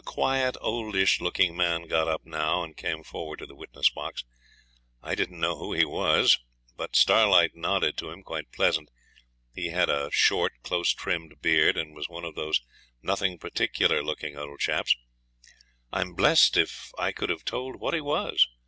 [0.01, 4.23] A quiet, oldish looking man got up now and came forward to the witness box.
[5.03, 6.39] I didn't know who he was;
[6.75, 8.89] but Starlight nodded to him quite pleasant.
[9.53, 12.61] He had a short, close trimmed beard, and was one of those
[13.03, 14.97] nothing particular looking old chaps.
[15.93, 18.47] I'm blessed if I could have told what he was.